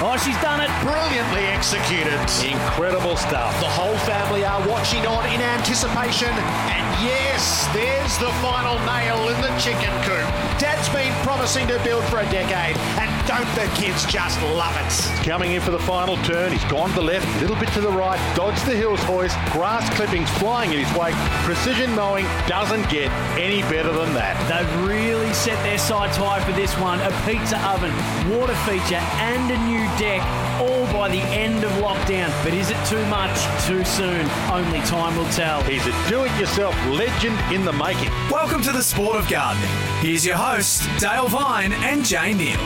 [0.00, 0.70] Oh, she's done it.
[0.86, 2.14] Brilliantly executed.
[2.46, 3.50] Incredible stuff.
[3.58, 6.30] The whole family are watching on in anticipation.
[6.70, 10.22] And yes, there's the final nail in the chicken coop.
[10.62, 12.76] Dad's been promising to build for a decade.
[12.94, 15.26] And don't the kids just love it?
[15.26, 16.52] Coming in for the final turn.
[16.52, 19.36] He's gone to the left, a little bit to the right, dodged the hills hoist,
[19.50, 21.14] grass clippings flying in his wake.
[21.42, 24.38] Precision mowing doesn't get any better than that.
[24.46, 27.00] They've really set their sights high for this one.
[27.00, 27.92] A pizza oven,
[28.38, 30.22] water feature, and a new deck,
[30.60, 32.30] all by the end of lockdown.
[32.44, 33.36] But is it too much,
[33.66, 34.24] too soon?
[34.50, 35.60] Only time will tell.
[35.64, 38.10] He's a do-it-yourself legend in the making.
[38.30, 39.68] Welcome to the sport of gardening.
[40.00, 42.56] Here's your hosts, Dale Vine and Jay Nield.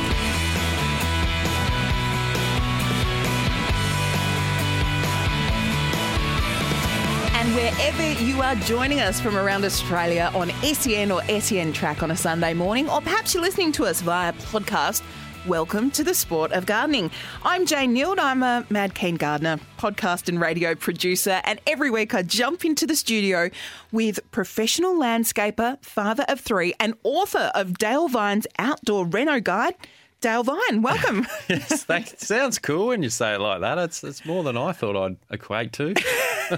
[7.35, 12.11] And wherever you are joining us from around Australia on SEN or SEN track on
[12.11, 15.03] a Sunday morning, or perhaps you're listening to us via podcast,
[15.47, 17.11] welcome to the sport of gardening.
[17.43, 18.19] I'm Jane Nield.
[18.19, 22.87] I'm a mad keen gardener, podcast and radio producer, and every week I jump into
[22.87, 23.51] the studio
[23.91, 29.75] with professional landscaper, father of three, and author of Dale Vine's Outdoor Reno Guide.
[30.21, 31.27] Dale Vine, welcome.
[31.49, 33.79] yes, that sounds cool when you say it like that.
[33.79, 35.95] It's it's more than I thought I'd equate to.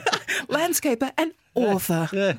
[0.49, 2.09] Landscaper and author.
[2.13, 2.35] Yeah,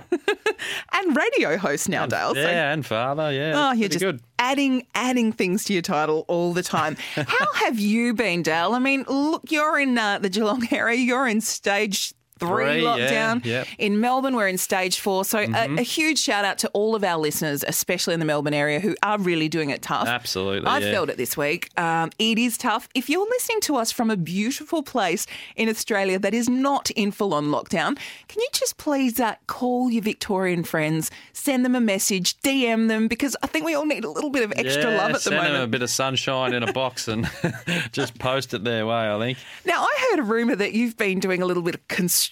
[0.94, 2.34] and radio host now, Dale.
[2.34, 3.32] so- yeah, and father.
[3.32, 4.22] Yeah, Oh, you're just good.
[4.40, 6.96] adding adding things to your title all the time.
[7.16, 8.74] How have you been, Dale?
[8.74, 10.98] I mean, look, you're in uh, the Geelong area.
[10.98, 12.14] You're in stage.
[12.38, 13.66] Three Three, lockdown yep.
[13.66, 13.82] Mm-hmm.
[13.82, 14.36] in Melbourne.
[14.36, 15.24] We're in stage four.
[15.24, 18.54] So, a, a huge shout out to all of our listeners, especially in the Melbourne
[18.54, 20.06] area, who are really doing it tough.
[20.06, 20.92] Absolutely, I've yeah.
[20.92, 21.70] felt it this week.
[21.80, 22.90] Um, it is tough.
[22.94, 27.12] If you're listening to us from a beautiful place in Australia that is not in
[27.12, 31.80] full on lockdown, can you just please uh, call your Victorian friends, send them a
[31.80, 34.98] message, DM them, because I think we all need a little bit of extra yeah,
[34.98, 35.48] love at the moment.
[35.48, 37.32] send them a bit of sunshine in a box and
[37.94, 39.10] just post it their way.
[39.10, 39.38] I think.
[39.64, 42.25] Now, I heard a rumour that you've been doing a little bit of construction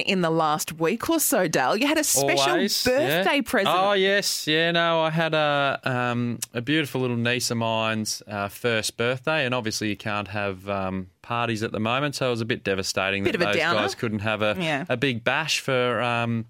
[0.00, 1.76] in the last week or so, Dale.
[1.76, 3.40] You had a special Always, birthday yeah.
[3.44, 3.76] present.
[3.78, 4.70] Oh yes, yeah.
[4.72, 9.54] No, I had a um, a beautiful little niece of mine's uh, first birthday, and
[9.54, 13.24] obviously you can't have um, parties at the moment, so it was a bit devastating
[13.24, 13.80] Bit that those downer.
[13.80, 14.84] guys couldn't have a Yeah.
[14.88, 16.46] a big bash for um,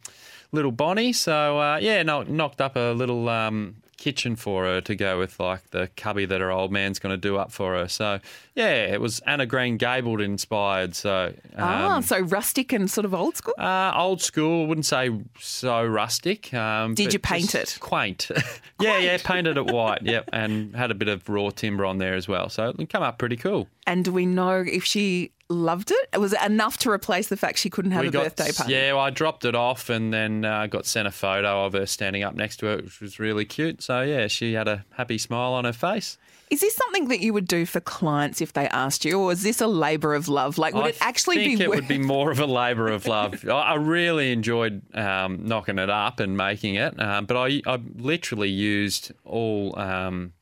[0.53, 1.13] little Bonnie.
[1.13, 3.29] So uh, yeah, no, knocked up a little.
[3.29, 7.15] Um, kitchen for her to go with like the cubby that her old man's going
[7.15, 8.21] to do up for her so
[8.57, 13.05] yeah it was Anne of Green Gables inspired so Ah, um, so rustic and sort
[13.05, 13.55] of old school?
[13.59, 16.53] uh, old school, wouldn't say so rustic.
[16.53, 17.77] Um, Did you paint it?
[17.81, 18.31] Quaint.
[18.81, 20.03] yeah, yeah, painted it white.
[20.07, 22.49] Yep, and had a bit of raw timber on there as well.
[22.49, 23.69] So it come up pretty cool.
[23.87, 26.19] And do we know if she loved it?
[26.21, 28.73] Was it enough to replace the fact she couldn't have we a got birthday party?
[28.73, 28.93] yeah.
[28.93, 32.23] Well, I dropped it off and then uh, got sent a photo of her standing
[32.23, 33.83] up next to it, which was really cute.
[33.83, 36.19] So yeah, she had a happy smile on her face.
[36.51, 39.43] Is this something that you would do for clients if they asked you, or is
[39.43, 40.59] this a labour of love?
[40.59, 41.65] Like, would I it actually think be?
[41.65, 43.45] it worth- would be more of a labour of love.
[43.49, 47.81] I I really enjoyed um, knocking it up and making it, um, but I, I
[47.97, 49.77] literally used all.
[49.79, 50.33] Um,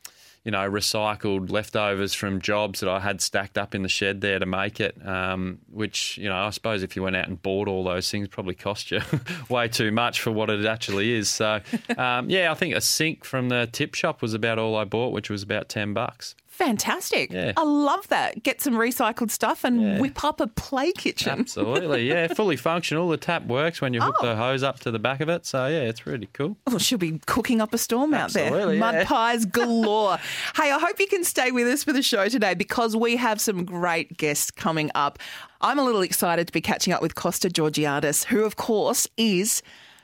[0.44, 4.38] you know, recycled leftovers from jobs that I had stacked up in the shed there
[4.38, 4.94] to make it.
[5.06, 8.28] Um, which you know, I suppose if you went out and bought all those things,
[8.28, 9.00] probably cost you
[9.48, 11.30] way too much for what it actually is.
[11.30, 11.60] So,
[11.96, 15.12] um, yeah, I think a sink from the tip shop was about all I bought,
[15.12, 16.34] which was about ten bucks.
[16.58, 17.32] Fantastic!
[17.32, 17.52] Yeah.
[17.56, 18.42] I love that.
[18.44, 20.00] Get some recycled stuff and Yeah.
[20.00, 21.40] whip up a play kitchen.
[21.40, 23.08] Absolutely, yeah, fully functional.
[23.08, 24.26] The tap works when you hook Oh.
[24.26, 25.44] the hose up to the back of it.
[25.46, 26.56] So yeah, it's really cool.
[26.68, 28.50] Oh, she'll be cooking up a storm out there.
[28.76, 29.04] Mud yeah.
[29.04, 30.18] pies galore.
[30.56, 33.40] hey, I hope you can stay with us for the show today because we have
[33.40, 35.18] some great guests coming up.
[35.60, 39.60] I'm a little excited to be catching up with Costa Georgiadis, who, of course, is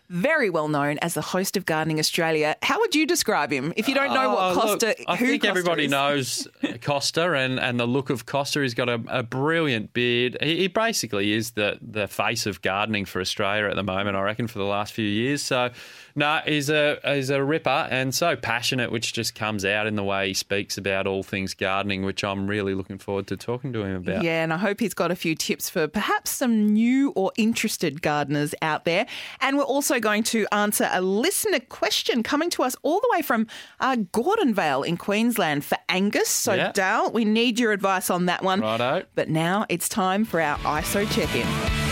[0.08, 2.56] very well known as the host of Gardening Australia.
[2.70, 5.10] How would you describe him if you don't know what uh, look, Costa?
[5.10, 5.90] I who think Costa everybody is?
[5.90, 6.48] knows
[6.82, 8.62] Costa and, and the look of Costa.
[8.62, 10.36] He's got a, a brilliant beard.
[10.40, 14.22] He, he basically is the, the face of gardening for Australia at the moment, I
[14.22, 15.42] reckon, for the last few years.
[15.42, 15.70] So,
[16.14, 20.04] no, he's a, he's a ripper and so passionate, which just comes out in the
[20.04, 23.82] way he speaks about all things gardening, which I'm really looking forward to talking to
[23.82, 24.22] him about.
[24.22, 28.00] Yeah, and I hope he's got a few tips for perhaps some new or interested
[28.00, 29.06] gardeners out there.
[29.40, 33.22] And we're also going to answer a listener question coming to us all the way
[33.22, 33.46] from
[33.80, 36.28] uh, Gordonvale in Queensland for Angus.
[36.28, 36.72] So, Yeah.
[36.72, 38.60] Dale, we need your advice on that one.
[38.60, 39.04] Righto.
[39.14, 41.89] But now it's time for our ISO check in.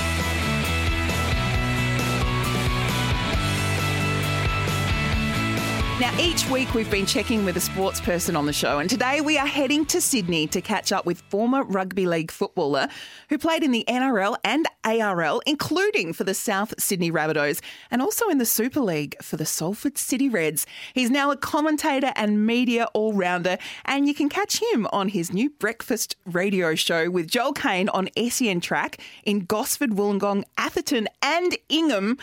[6.01, 9.21] Now, each week we've been checking with a sports person on the show, and today
[9.21, 12.87] we are heading to Sydney to catch up with former rugby league footballer
[13.31, 17.61] who played in the NRL and ARL, including for the South Sydney Rabbitohs
[17.91, 20.69] and also in the Super League for the Salford City Reds.
[20.95, 25.33] He's now a commentator and media all rounder, and you can catch him on his
[25.33, 31.59] new breakfast radio show with Joel Kane on SEN Track in Gosford, Wollongong, Atherton, and
[31.69, 32.19] Ingham.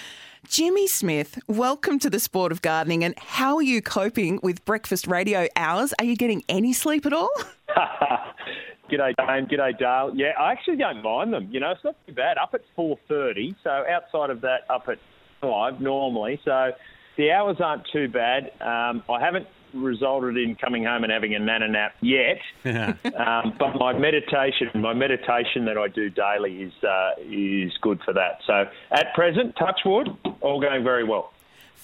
[0.48, 3.04] Jimmy Smith, welcome to the sport of gardening.
[3.04, 5.94] And how are you coping with breakfast radio hours?
[6.00, 7.30] Are you getting any sleep at all?
[8.90, 9.48] G'day, Dane.
[9.48, 10.12] G'day, Dale.
[10.14, 11.50] Yeah, I actually don't mind them.
[11.52, 12.38] You know, it's not too bad.
[12.38, 15.00] Up at 4.30, so outside of that, up at
[15.42, 16.40] 5 normally.
[16.46, 16.72] So
[17.18, 18.52] the hours aren't too bad.
[18.62, 22.40] Um, I haven't resulted in coming home and having a nana nap yet.
[22.66, 28.14] um, but my meditation, my meditation that I do daily is uh, is good for
[28.14, 28.40] that.
[28.46, 30.10] So at present, touch wood,
[30.42, 31.32] all going very well.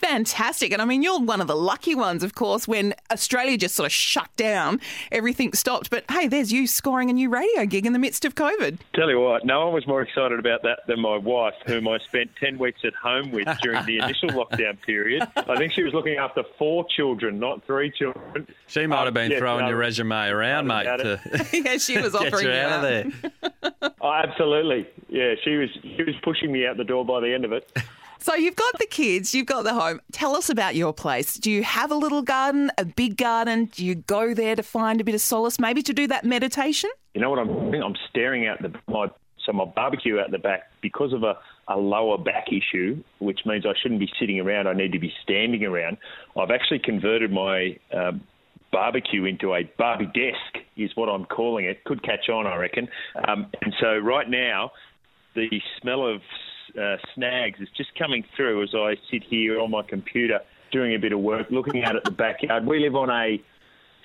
[0.01, 0.71] Fantastic.
[0.71, 3.86] And I mean, you're one of the lucky ones, of course, when Australia just sort
[3.86, 4.81] of shut down,
[5.12, 5.89] everything stopped.
[5.89, 8.80] But hey, there's you scoring a new radio gig in the midst of COVID.
[8.95, 12.00] Tell you what, no one was more excited about that than my wife, whom I
[12.00, 15.27] spent 10 weeks at home with during the initial lockdown period.
[15.36, 18.47] I think she was looking after four children, not three children.
[18.68, 21.21] She might have been Um, yeah, throwing no, your resume around, mate, about to
[21.54, 23.12] yeah, she was get offering you out of
[23.62, 23.92] there.
[24.01, 24.88] Oh, absolutely.
[25.09, 27.71] Yeah, she was she was pushing me out the door by the end of it.
[28.21, 30.00] So you've got the kids, you've got the home.
[30.12, 31.33] Tell us about your place.
[31.33, 33.65] Do you have a little garden, a big garden?
[33.65, 36.91] Do you go there to find a bit of solace, maybe to do that meditation?
[37.15, 37.81] You know what I'm doing?
[37.81, 39.07] I'm staring out the my
[39.44, 41.35] so my barbecue out the back because of a,
[41.68, 44.68] a lower back issue, which means I shouldn't be sitting around.
[44.68, 45.97] I need to be standing around.
[46.38, 48.21] I've actually converted my um,
[48.71, 51.83] barbecue into a barbie desk, is what I'm calling it.
[51.85, 52.88] Could catch on, I reckon.
[53.27, 54.73] Um, and so right now,
[55.33, 55.50] the
[55.81, 56.21] smell of
[56.77, 60.39] uh, snags is just coming through as I sit here on my computer
[60.71, 62.65] doing a bit of work, looking out at the backyard.
[62.65, 63.41] We live on a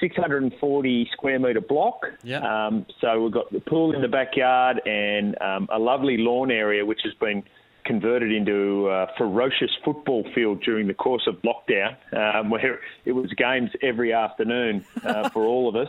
[0.00, 2.04] 640 square metre block.
[2.22, 2.66] Yeah.
[2.66, 6.84] Um, so we've got the pool in the backyard and um, a lovely lawn area
[6.84, 7.42] which has been
[7.84, 13.32] converted into a ferocious football field during the course of lockdown, um, where it was
[13.34, 15.88] games every afternoon uh, for all of us.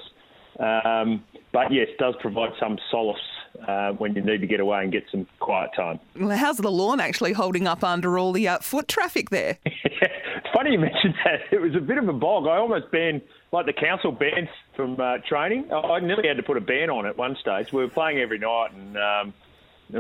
[0.60, 3.20] Um, but yes, does provide some solace
[3.68, 6.00] uh, when you need to get away and get some quiet time.
[6.20, 9.58] Well, how's the lawn actually holding up under all the uh, foot traffic there?
[9.66, 11.42] it's funny you mentioned that.
[11.52, 12.48] It was a bit of a bog.
[12.48, 13.22] I almost banned,
[13.52, 15.72] like the council bans from uh, training.
[15.72, 17.72] I I nearly had to put a ban on at one stage.
[17.74, 19.34] We were playing every night, and um,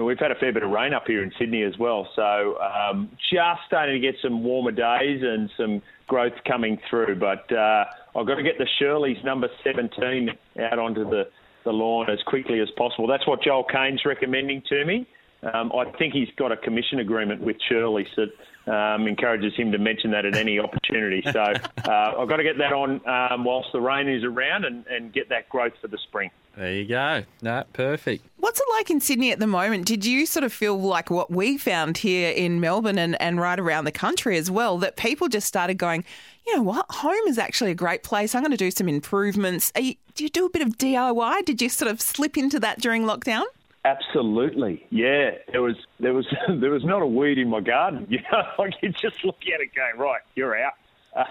[0.05, 2.07] we've had a fair bit of rain up here in Sydney as well.
[2.15, 7.15] So um, just starting to get some warmer days and some growth coming through.
[7.15, 7.85] But uh,
[8.15, 10.29] I've got to get the Shirley's number 17
[10.59, 11.29] out onto the,
[11.67, 13.07] the lawn as quickly as possible.
[13.07, 15.05] That's what Joel Kane's recommending to me.
[15.43, 18.31] Um, I think he's got a commission agreement with Shirley's that
[18.71, 21.21] um, encourages him to mention that at any opportunity.
[21.31, 24.87] So uh, I've got to get that on um, whilst the rain is around and,
[24.87, 26.31] and get that growth for the spring.
[26.55, 27.23] There you go.
[27.43, 28.25] No, perfect.
[28.37, 29.85] What's it like in Sydney at the moment?
[29.85, 33.59] Did you sort of feel like what we found here in Melbourne and, and right
[33.59, 36.03] around the country as well, that people just started going,
[36.47, 38.33] you know what, home is actually a great place.
[38.33, 39.71] I'm going to do some improvements.
[39.75, 41.45] Are you, do you do a bit of DIY?
[41.45, 43.43] Did you sort of slip into that during lockdown?
[43.85, 45.31] Absolutely, yeah.
[45.51, 48.05] There was there was there was not a weed in my garden.
[48.09, 50.73] You know, like you just look at it going, right, you're out.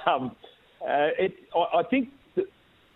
[0.06, 0.34] Um,
[0.80, 2.10] uh, it, I, I think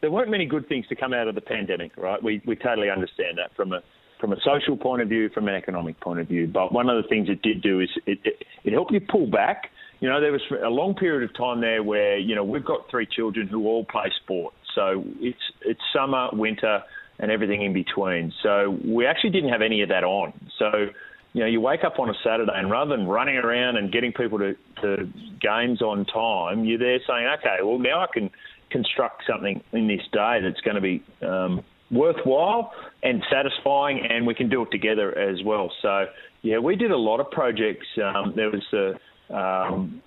[0.01, 2.23] there weren't many good things to come out of the pandemic, right?
[2.23, 3.83] We we totally understand that from a
[4.21, 6.47] from a social point of view, from an economic point of view.
[6.47, 9.27] But one of the things it did do is it, it, it helped you pull
[9.27, 9.71] back.
[10.01, 12.89] You know, there was a long period of time there where you know we've got
[12.91, 16.83] three children who all play sport, so it's it's summer, winter,
[17.19, 18.33] and everything in between.
[18.43, 20.33] So we actually didn't have any of that on.
[20.59, 20.87] So
[21.33, 24.13] you know, you wake up on a Saturday and rather than running around and getting
[24.13, 25.09] people to, to
[25.41, 28.31] games on time, you're there saying, okay, well now I can
[28.71, 34.35] construct something in this day that's going to be um, worthwhile and satisfying, and we
[34.35, 35.71] can do it together as well.
[35.83, 36.07] So
[36.43, 37.87] yeah, we did a lot of projects.
[38.03, 40.03] Um, there was a um,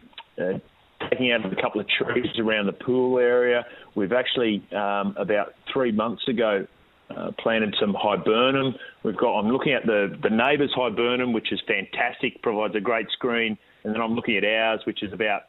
[1.24, 3.66] taking out a couple of trees around the pool area.
[3.96, 6.68] We've actually um, about three months ago
[7.16, 8.76] uh, planted some viburnum.
[9.04, 9.40] We've got.
[9.40, 13.94] I'm looking at the the neighbour's viburnum, which is fantastic, provides a great screen, and
[13.94, 15.44] then I'm looking at ours, which is about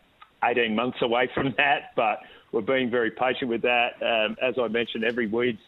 [0.45, 1.93] 18 months away from that.
[1.97, 2.21] But
[2.53, 3.95] we're being very patient with that.
[4.03, 5.61] Um, as I mentioned, every weed's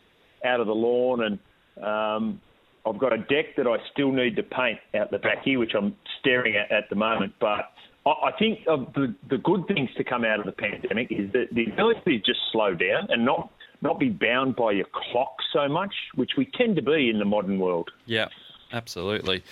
[0.44, 2.40] out of the lawn, and um,
[2.84, 5.72] I've got a deck that I still need to paint out the back here, which
[5.75, 7.34] I'm staring at at the moment.
[7.40, 7.70] But
[8.10, 11.48] I think of the, the good things to come out of the pandemic is that
[11.52, 13.50] the ability to just slow down and not
[13.82, 17.25] not be bound by your clock so much, which we tend to be in the
[17.26, 17.90] modern world.
[18.06, 18.28] Yeah.
[18.72, 19.42] absolutely.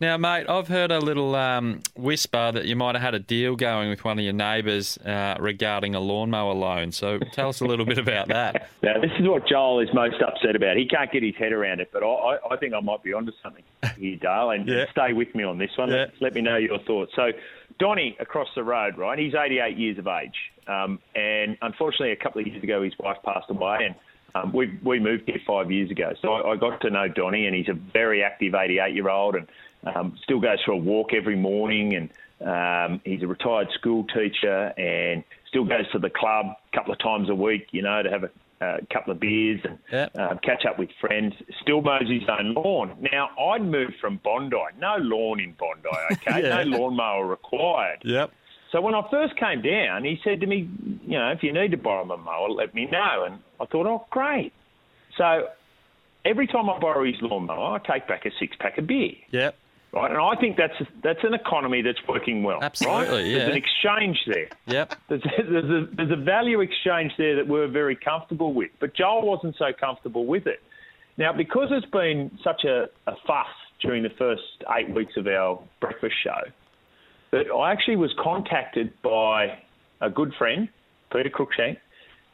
[0.00, 3.54] Now, mate, I've heard a little um, whisper that you might have had a deal
[3.56, 6.92] going with one of your neighbours uh, regarding a lawnmower loan.
[6.92, 8.68] So tell us a little bit about that.
[8.82, 10.76] Now, this is what Joel is most upset about.
[10.78, 13.32] He can't get his head around it, but I, I think I might be onto
[13.42, 13.62] something
[13.98, 14.86] here, Dale, and Yeah.
[14.90, 15.90] stay with me on this one.
[15.90, 16.06] Yeah.
[16.20, 17.12] Let me know your thoughts.
[17.14, 17.30] So,
[17.80, 19.18] Donny across the road, right?
[19.18, 20.34] He's 88 years of age,
[20.68, 23.94] um, and unfortunately, a couple of years ago, his wife passed away, and
[24.34, 26.12] um, we we moved here five years ago.
[26.22, 29.34] So I, I got to know Donny, and he's a very active 88 year old,
[29.34, 29.48] and
[29.94, 32.10] um, still goes for a walk every morning, and
[32.46, 36.98] um, he's a retired school teacher, and still goes to the club a couple of
[37.00, 40.16] times a week, you know, to have a a couple of beers and Yep.
[40.18, 41.34] uh, catch up with friends.
[41.62, 42.96] Still mows his own lawn.
[43.12, 44.56] Now, I'd moved from Bondi.
[44.78, 46.42] No lawn in Bondi, okay?
[46.42, 46.62] Yeah.
[46.64, 48.00] No lawnmower required.
[48.04, 48.30] Yep.
[48.72, 50.68] So when I first came down, he said to me,
[51.06, 53.24] you know, if you need to borrow my mower, let me know.
[53.26, 54.52] And I thought, oh, great.
[55.16, 55.48] So
[56.24, 59.14] every time I borrow his lawnmower, I take back a six pack of beer.
[59.30, 59.56] Yep.
[59.92, 62.60] Right, and I think that's that's an economy that's working well.
[62.62, 63.26] Absolutely, right?
[63.26, 63.38] yeah.
[63.38, 64.48] There's an exchange there.
[64.66, 64.94] Yep.
[65.08, 69.26] There's, there's, a, there's a value exchange there that we're very comfortable with, but Joel
[69.26, 70.62] wasn't so comfortable with it.
[71.16, 73.48] Now, because it's been such a, a fuss
[73.82, 74.42] during the first
[74.78, 76.40] eight weeks of our breakfast show,
[77.32, 79.58] that I actually was contacted by
[80.00, 80.68] a good friend,
[81.12, 81.78] Peter Cruikshank,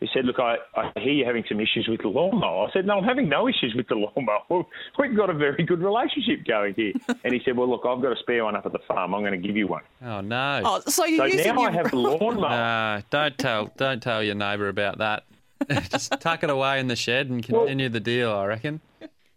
[0.00, 2.68] who said, Look, I, I hear you're having some issues with the lawnmower.
[2.68, 4.42] I said, No, I'm having no issues with the lawnmower.
[4.98, 6.92] We've got a very good relationship going here.
[7.24, 9.14] and he said, Well, look, I've got a spare one up at the farm.
[9.14, 9.82] I'm going to give you one.
[10.02, 10.62] Oh no.
[10.64, 12.50] Oh, so you're So using now your I have a lawnmower.
[12.98, 15.24] No, don't tell don't tell your neighbour about that.
[15.90, 18.30] Just tuck it away in the shed and continue the deal.
[18.32, 18.80] I reckon.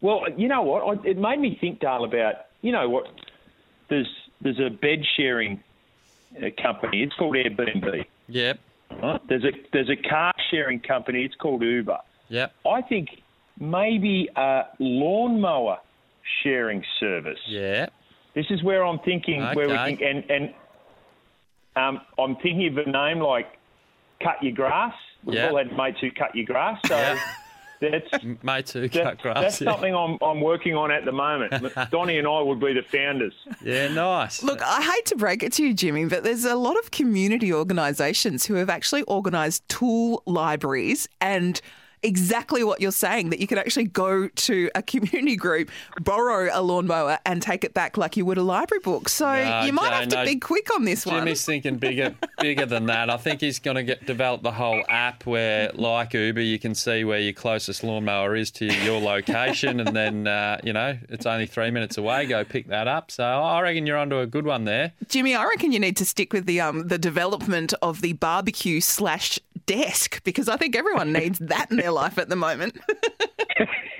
[0.01, 0.99] Well, you know what?
[1.05, 3.07] I, it made me think, Dale, about you know what?
[3.89, 4.09] There's
[4.41, 5.63] there's a bed sharing
[6.37, 7.03] uh, company.
[7.03, 8.05] It's called Airbnb.
[8.27, 8.59] Yep.
[9.01, 9.21] Right?
[9.29, 11.23] There's a there's a car sharing company.
[11.23, 11.97] It's called Uber.
[12.29, 12.53] Yep.
[12.67, 13.09] I think
[13.59, 15.77] maybe a lawnmower
[16.43, 17.39] sharing service.
[17.47, 17.93] Yep.
[18.35, 19.95] This is where I'm thinking where we Okay.
[19.95, 20.53] can and and
[21.75, 23.47] um, I'm thinking of a name like
[24.23, 24.93] Cut Your Grass.
[25.23, 25.49] We've Yeah.
[25.49, 27.17] all had mates who cut your grass, so Yeah.
[27.79, 29.41] That's Mates who that- cut grass.
[29.41, 29.71] That's yeah.
[29.71, 31.53] something I'm, I'm working on at the moment.
[31.91, 33.33] Donny and I would be the founders.
[33.63, 34.43] Yeah, nice.
[34.43, 37.53] Look, I hate to break it to you, Jimmy, but there's a lot of community
[37.53, 41.61] organisations who have actually organised tool libraries and
[42.03, 45.69] exactly what you're saying that you could actually go to a community group,
[46.01, 49.09] borrow a lawnmower, and take it back like you would a library book.
[49.09, 50.25] So No, you might Jane, have to no.
[50.25, 51.15] be quick on this one.
[51.15, 53.09] Jimmy's thinking bigger, bigger than that.
[53.09, 56.75] I think he's going to get develop the whole app where, like Uber, you can
[56.75, 61.25] see where your closest lawnmower is to your location, and then uh, you know it's
[61.25, 62.25] only three minutes away.
[62.25, 63.11] Go pick that up.
[63.11, 64.93] So I reckon you're onto a good one there.
[65.07, 68.79] Jimmy, I reckon you need to stick with the um the development of the barbecue
[68.81, 72.77] slash desk because I think everyone needs that in their life at the moment.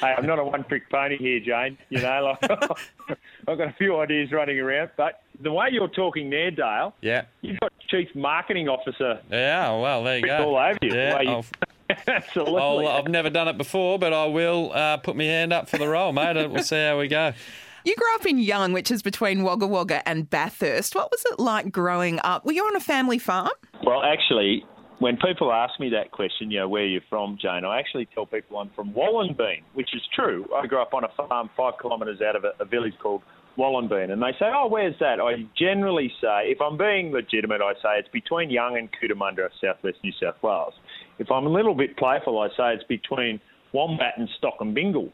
[0.00, 1.76] Hey, I'm not a one-trick pony here, Jane.
[1.88, 2.50] You know, like
[3.48, 7.22] I've got a few ideas running around, but the way you're talking there, Dale, Yeah.
[7.40, 9.72] you've got Chief Marketing Officer Yeah.
[9.80, 10.50] Well, there you go.
[10.50, 10.90] all over you.
[10.90, 11.20] the Yeah.
[11.20, 11.44] you- I'll-
[12.06, 12.60] Absolutely.
[12.60, 15.78] I'll, I've never done it before, but I will uh, put my hand up for
[15.78, 16.36] the role, mate.
[16.48, 17.32] We'll see how we go.
[17.84, 20.94] You grew up in Young, which is between Wagga Wagga and Bathurst.
[20.94, 22.44] What was it like growing up?
[22.44, 23.50] Were you on a family farm?
[23.84, 24.64] Well, actually,
[24.98, 28.26] when people ask me that question, you know, where you're from, Jane, I actually tell
[28.26, 30.46] people I'm from Wallenbean, which is true.
[30.54, 33.22] I grew up on a farm five kilometres out of a, a village called
[33.56, 34.10] Wallenbean.
[34.10, 35.20] And they say, oh, where's that?
[35.20, 39.98] I generally say, if I'm being legitimate, I say it's between Young and Cootamundra, southwest
[40.02, 40.74] New South Wales.
[41.18, 43.40] If I'm a little bit playful, I say it's between
[43.72, 45.12] Wombat and Stockinbingal,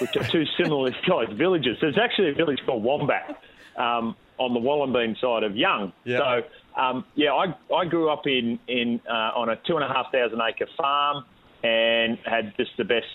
[0.00, 1.76] which are two similarly sized villages.
[1.80, 3.42] There's actually a village called Wombat
[3.76, 5.92] um, on the Wallenbean side of Young.
[6.04, 6.18] Yeah.
[6.18, 9.88] So, um, yeah, I, I grew up in, in uh, on a two and a
[9.88, 11.24] half thousand acre farm
[11.62, 13.06] and had just the best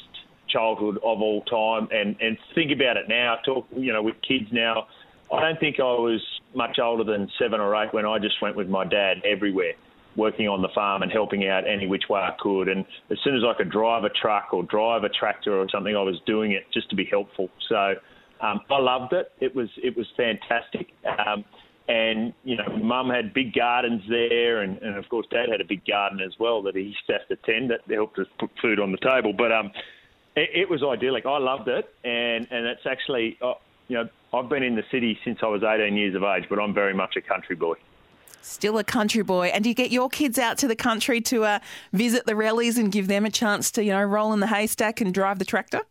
[0.47, 1.87] childhood of all time.
[1.91, 4.87] And, and think about it now, talk, you know, with kids now.
[5.31, 6.21] I don't think I was
[6.53, 9.73] much older than seven or eight when I just went with my dad everywhere,
[10.15, 12.67] working on the farm and helping out any which way I could.
[12.67, 15.95] And as soon as I could drive a truck or drive a tractor or something,
[15.95, 17.49] I was doing it just to be helpful.
[17.69, 17.95] So
[18.43, 19.31] um, I loved it.
[19.39, 20.93] It was it was fantastic.
[21.25, 21.45] Um,
[21.87, 25.65] and you know, Mum had big gardens there, and, and of course, Dad had a
[25.65, 27.71] big garden as well that he used to have to tend.
[27.71, 29.33] That helped us put food on the table.
[29.33, 29.71] But um,
[30.35, 31.25] it, it was idyllic.
[31.25, 33.53] I loved it, and and it's actually, uh,
[33.87, 36.59] you know, I've been in the city since I was 18 years of age, but
[36.59, 37.75] I'm very much a country boy.
[38.41, 39.47] Still a country boy.
[39.47, 41.59] And do you get your kids out to the country to uh,
[41.93, 44.99] visit the rallies and give them a chance to, you know, roll in the haystack
[44.99, 45.83] and drive the tractor?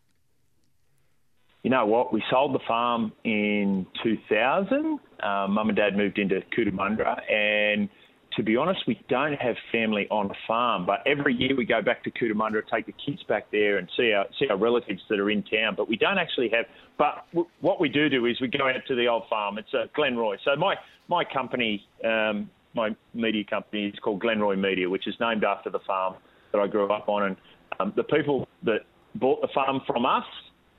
[1.63, 2.11] You know what?
[2.11, 4.99] We sold the farm in 2000.
[5.23, 7.87] Um, Mum and Dad moved into Cootamundra, and
[8.35, 11.81] to be honest, we don't have family on a farm, but every year we go
[11.81, 15.19] back to Cootamundra, take the kids back there and see our see our relatives that
[15.19, 15.75] are in town.
[15.77, 16.65] But we don't actually have.
[16.97, 19.57] But w- what we do do is we go out to the old farm.
[19.57, 20.37] It's uh, Glenroy.
[20.43, 20.75] So my
[21.07, 25.79] my company, um, my media company, is called Glenroy Media, which is named after the
[25.87, 26.15] farm
[26.51, 27.23] that I grew up on.
[27.23, 27.37] And
[27.79, 28.79] um, the people that
[29.15, 30.25] bought the farm from us,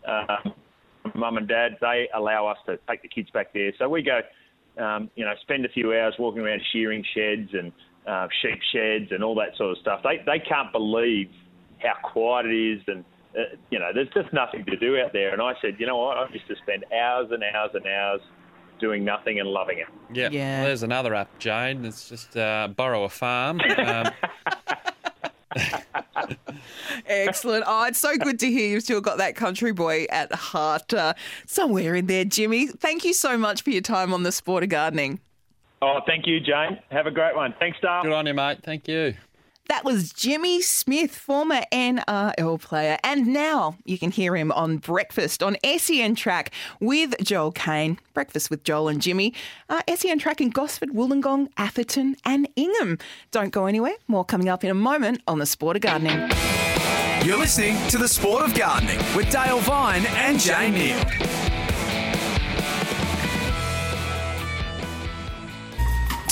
[0.06, 0.52] um,
[1.14, 3.72] mum and dad, they allow us to take the kids back there.
[3.78, 4.20] So we go
[4.78, 7.72] um, you know, spend a few hours walking around shearing sheds and
[8.06, 10.00] uh, sheep sheds and all that sort of stuff.
[10.02, 11.30] They they can't believe
[11.78, 13.04] how quiet it is, and
[13.36, 15.32] uh, you know, there's just nothing to do out there.
[15.32, 18.20] And I said, you know what, I used to spend hours and hours and hours
[18.80, 19.86] doing nothing and loving it.
[20.12, 20.58] Yeah, Yeah.
[20.58, 21.84] Well, there's another app, Jane.
[21.84, 23.60] It's just uh, borrow a farm.
[23.60, 24.10] Um,
[27.22, 27.64] Excellent.
[27.66, 31.14] Oh, it's so good to hear you've still got that country boy at heart uh,
[31.46, 32.66] somewhere in there, Jimmy.
[32.66, 35.20] Thank you so much for your time on the sport of gardening.
[35.82, 36.78] Oh, thank you, Jane.
[36.90, 37.54] Have a great one.
[37.58, 38.02] Thanks, Dale.
[38.02, 38.58] good on you, mate.
[38.62, 39.14] Thank you.
[39.68, 45.42] That was Jimmy Smith, former NRL player, and now you can hear him on Breakfast
[45.42, 47.98] on SEN Track with Joel Kane.
[48.12, 49.32] Breakfast with Joel and Jimmy.
[49.70, 52.98] Uh, SEN Track in Gosford, Wollongong, Atherton, and Ingham.
[53.30, 53.94] Don't go anywhere.
[54.06, 56.30] More coming up in a moment on the Sport of Gardening.
[57.24, 61.43] You're listening to The Sport of Gardening with Dale Vine and Jane Nield.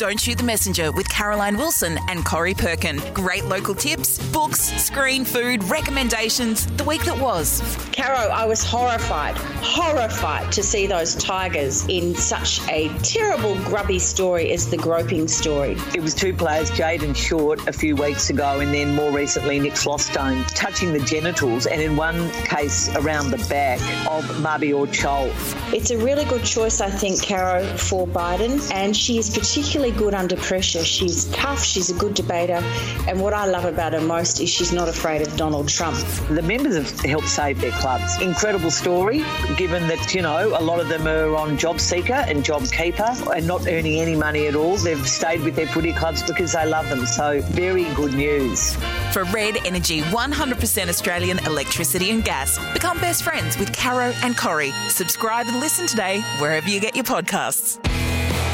[0.03, 3.01] Don't Shoot the Messenger with Caroline Wilson and Corey Perkin.
[3.15, 6.67] Great local tips, books, screen food, recommendations.
[6.67, 7.63] The week that was.
[7.93, 14.51] Caro, I was horrified, horrified to see those tigers in such a terrible, grubby story
[14.51, 15.77] as the groping story.
[15.95, 19.75] It was two players, Jayden Short a few weeks ago, and then more recently Nick
[19.75, 23.79] Vlaustin, touching the genitals, and in one case around the back
[24.11, 25.33] of Mabior Chol.
[25.73, 30.15] It's a really good choice, I think, Caro, for Biden, and she is particularly good
[30.15, 30.85] under pressure.
[30.85, 32.61] She's tough, she's a good debater,
[33.09, 35.99] and what I love about her most is she's not afraid of Donald Trump.
[36.29, 38.21] The members have helped save their clubs.
[38.21, 39.25] Incredible story,
[39.57, 43.15] given that, you know, a lot of them are on Job Seeker and Job Keeper
[43.35, 44.77] and not earning any money at all.
[44.77, 47.07] They've stayed with their footy clubs because they love them.
[47.07, 48.77] So, very good news.
[49.13, 54.73] For Red Energy 100% Australian electricity and gas, become best friends with Caro and Corey.
[54.89, 58.02] Subscribe and listen today wherever you get your podcasts.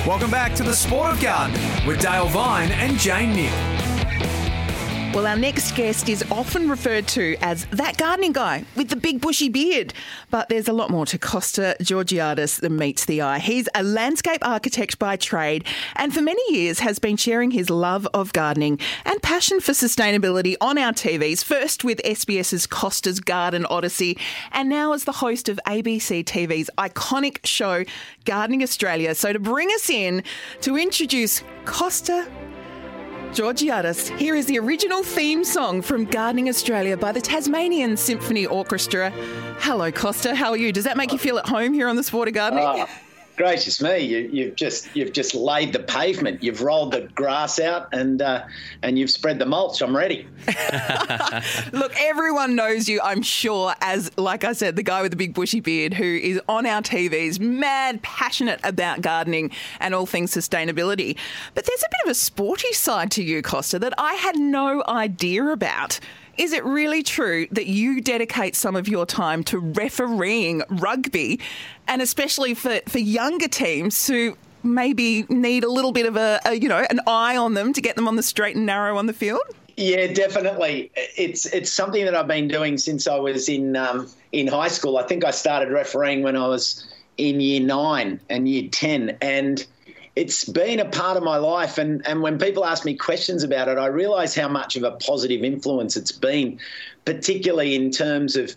[0.09, 3.78] Welcome back to The Sport of Gardening with Dale Vine and Jane Nield.
[5.15, 9.23] Well, our next guest is often referred to as that gardening guy with the big
[9.23, 9.95] bushy beard.
[10.31, 13.39] But there's a lot more to Costa Georgiadis than meets the eye.
[13.39, 15.65] He's a landscape architect by trade
[15.97, 20.57] and for many years has been sharing his love of gardening and passion for sustainability
[20.61, 24.19] on our TVs, first with SBS's Costa's Garden Odyssey
[24.53, 27.85] and now as the host of ABC TV's iconic show
[28.27, 29.15] Gardening Australia.
[29.15, 30.23] So to bring us in
[30.61, 32.29] to introduce Costa
[33.33, 39.11] Georgiadis, here is the original theme song from Gardening Australia by the Tasmanian Symphony Orchestra.
[39.61, 40.35] Hello, Costa.
[40.35, 40.73] How are you?
[40.73, 42.65] Does that make you feel at home here on the Sport of Gardening?
[42.65, 42.89] Oh,
[43.39, 44.01] gracious me!
[44.01, 46.43] You, you've just you've just laid the pavement.
[46.43, 48.45] You've rolled the grass out, and uh,
[48.83, 49.81] and you've spread the mulch.
[49.81, 50.27] I'm ready.
[51.73, 55.35] Look, everyone knows you, I'm sure, as, like I said, the guy with the big
[55.35, 61.17] bushy beard who is on our TVs, mad passionate about gardening and all things sustainability.
[61.55, 64.83] But there's a bit of a sporty side to you, Costa, that I had no
[64.87, 66.01] idea about.
[66.39, 71.41] Is it really true that you dedicate some of your time to refereeing rugby,
[71.89, 76.55] and especially for, for younger teams who maybe need a little bit of a, a
[76.55, 79.07] you know an eye on them to get them on the straight and narrow on
[79.07, 79.43] the field?
[79.77, 80.91] Yeah, definitely.
[80.95, 84.97] It's it's something that I've been doing since I was in um, in high school.
[84.99, 89.65] I think I started refereeing when I was in year nine and year ten, and
[90.19, 91.79] it's been a part of my life.
[91.79, 94.91] And and when people ask me questions about it, I realise how much of a
[94.93, 96.59] positive influence it's been,
[97.05, 98.55] particularly in terms of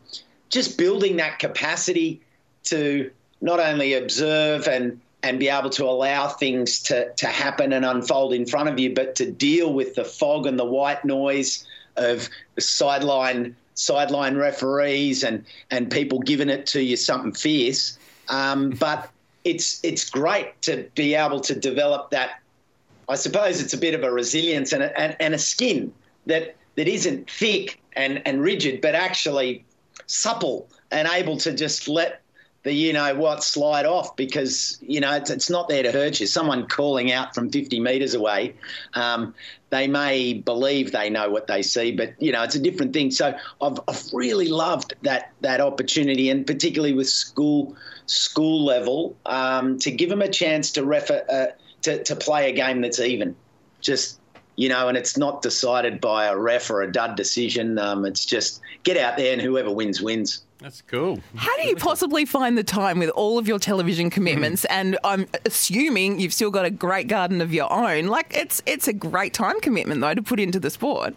[0.49, 2.19] just building that capacity
[2.63, 7.85] to not only observe and and be able to allow things to, to happen and
[7.85, 11.63] unfold in front of you, but to deal with the fog and the white noise
[11.95, 17.99] of sideline sideline referees and and people giving it to you something fierce.
[18.29, 19.10] Um, but
[19.43, 22.41] it's it's great to be able to develop that.
[23.09, 25.93] I suppose it's a bit of a resilience and a, and, and a skin
[26.27, 29.65] that that isn't thick and, and rigid, but actually
[30.05, 32.21] supple and able to just let
[32.63, 36.19] the you know what slide off because you know it's, it's not there to hurt
[36.19, 36.27] you.
[36.27, 38.55] Someone calling out from 50 metres away,
[38.93, 39.33] um,
[39.71, 43.09] they may believe they know what they see, but you know it's a different thing.
[43.11, 49.79] So I've, I've really loved that that opportunity, and particularly with school school level, um,
[49.79, 51.47] to give them a chance to refer uh,
[51.83, 53.35] to to play a game that's even.
[53.81, 54.19] just
[54.57, 57.79] you know, and it's not decided by a ref or a dud decision.
[57.79, 60.43] Um, it's just get out there and whoever wins wins.
[60.61, 61.19] That's cool.
[61.35, 64.61] How do you possibly find the time with all of your television commitments?
[64.69, 64.73] Hmm.
[64.73, 68.07] And I'm assuming you've still got a great garden of your own.
[68.07, 71.15] Like it's it's a great time commitment though to put into the sport.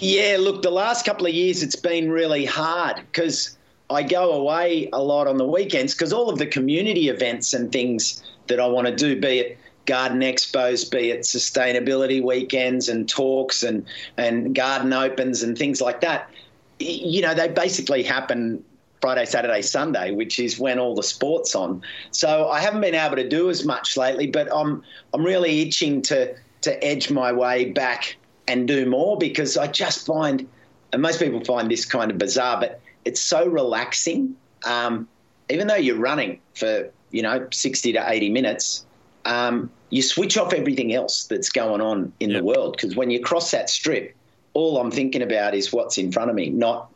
[0.00, 3.56] Yeah, look, the last couple of years it's been really hard because
[3.88, 7.72] I go away a lot on the weekends because all of the community events and
[7.72, 13.08] things that I want to do, be it garden expos, be it sustainability weekends and
[13.08, 16.30] talks and, and garden opens and things like that,
[16.78, 18.64] you know, they basically happen
[19.04, 21.82] Friday, Saturday, Sunday, which is when all the sports on.
[22.10, 26.00] So I haven't been able to do as much lately, but I'm I'm really itching
[26.08, 28.16] to to edge my way back
[28.48, 30.48] and do more because I just find,
[30.90, 34.36] and most people find this kind of bizarre, but it's so relaxing.
[34.64, 35.06] Um,
[35.50, 38.86] even though you're running for you know 60 to 80 minutes,
[39.26, 42.40] um, you switch off everything else that's going on in yep.
[42.40, 44.16] the world because when you cross that strip,
[44.54, 46.88] all I'm thinking about is what's in front of me, not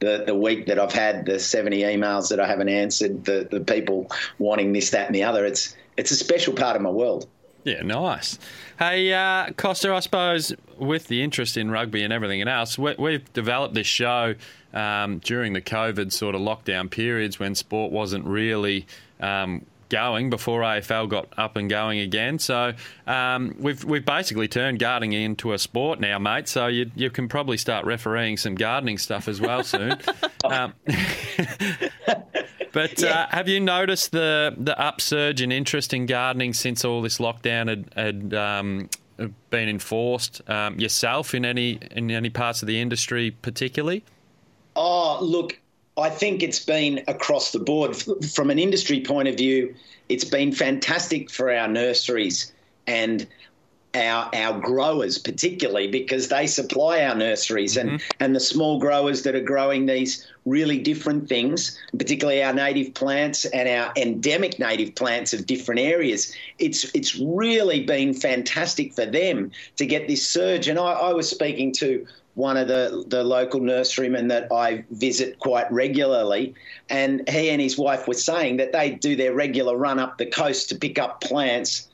[0.00, 3.60] the, the week that I've had, the 70 emails that I haven't answered, the, the
[3.60, 5.44] people wanting this, that, and the other.
[5.44, 7.26] It's it's a special part of my world.
[7.64, 8.38] Yeah, nice.
[8.78, 13.32] Hey, uh, Costa, I suppose with the interest in rugby and everything else, we, have
[13.32, 14.34] developed this show
[14.72, 18.86] um, during the COVID sort of lockdown periods when sport wasn't really
[19.20, 22.38] um, going before AFL got up and going again.
[22.38, 22.72] So
[23.06, 26.48] um, we've we've basically turned gardening into a sport now, mate.
[26.48, 29.92] So you you can probably start refereeing some gardening stuff as well soon.
[30.44, 30.74] um,
[32.72, 33.20] but uh, yeah.
[33.22, 37.68] uh, have you noticed the the upsurge in interest in gardening since all this lockdown
[37.68, 38.88] had, had um,
[39.50, 44.04] been enforced um, yourself in any in any parts of the industry particularly?
[44.78, 45.58] Oh, look,
[45.98, 47.96] I think it's been across the board.
[47.96, 49.74] From an industry point of view,
[50.08, 52.52] it's been fantastic for our nurseries
[52.86, 53.26] and
[53.94, 57.88] our our growers particularly because they supply our nurseries mm-hmm.
[57.88, 62.92] and and the small growers that are growing these really different things particularly our native
[62.94, 69.06] plants and our endemic native plants of different areas it's it's really been fantastic for
[69.06, 73.24] them to get this surge and I, I was speaking to one of the, the
[73.24, 76.54] local nurserymen that I visit quite regularly.
[76.90, 80.26] And he and his wife were saying that they do their regular run up the
[80.26, 81.88] coast to pick up plants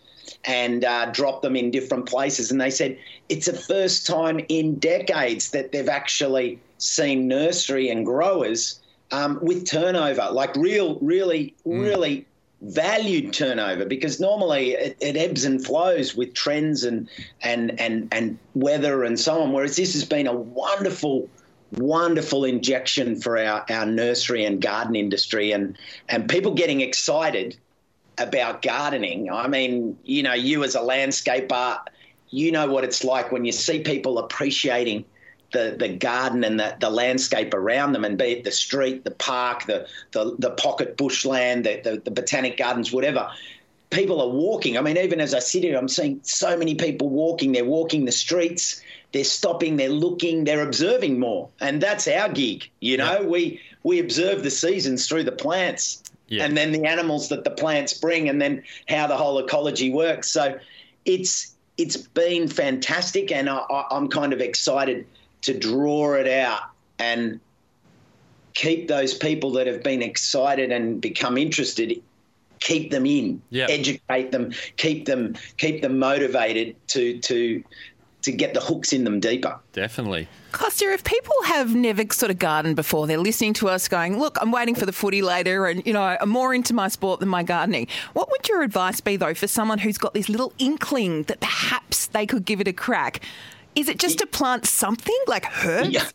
[0.44, 2.50] and uh, drop them in different places.
[2.50, 8.04] And they said it's the first time in decades that they've actually seen nursery and
[8.04, 8.80] growers
[9.12, 11.80] um, with turnover, like real, really, mm.
[11.80, 12.26] really
[12.62, 17.08] valued turnover because normally it, it, ebbs and flows with trends and
[17.42, 19.52] and and and weather and so on.
[19.52, 21.28] Whereas this has been a wonderful,
[21.72, 25.76] wonderful injection for our, our nursery and garden industry and
[26.08, 27.56] and people getting excited
[28.18, 29.30] about gardening.
[29.30, 31.78] I mean, you know, you as a landscaper,
[32.30, 35.04] you know what it's like when you see people appreciating
[35.52, 39.10] the, the garden and the, the landscape around them, and be it the street, the
[39.12, 43.30] park, the, the, the pocket bushland, the, the, the botanic gardens, whatever.
[43.90, 44.78] People are walking.
[44.78, 47.52] I mean, even as I sit here, I'm seeing so many people walking.
[47.52, 48.82] They're walking the streets.
[49.12, 49.76] They're stopping.
[49.76, 50.44] They're looking.
[50.44, 52.70] They're observing more, and that's our gig.
[52.80, 53.26] You know, yeah.
[53.26, 56.44] we we observe the seasons through the plants, yeah.
[56.44, 60.30] and then the animals that the plants bring, and then how the whole ecology works.
[60.30, 60.58] So,
[61.04, 65.06] it's it's been fantastic, and I, I'm kind of excited
[65.42, 66.62] to draw it out
[66.98, 67.40] and
[68.54, 72.00] keep those people that have been excited and become interested
[72.60, 73.68] keep them in yep.
[73.70, 77.62] educate them keep them keep them motivated to to
[78.22, 82.38] to get the hooks in them deeper definitely Costa, if people have never sort of
[82.38, 85.84] gardened before, they're listening to us going, look, I'm waiting for the footy later and,
[85.86, 87.88] you know, I'm more into my sport than my gardening.
[88.12, 92.06] What would your advice be, though, for someone who's got this little inkling that perhaps
[92.08, 93.20] they could give it a crack?
[93.74, 95.90] Is it just to plant something like herbs?
[95.90, 96.08] Yeah,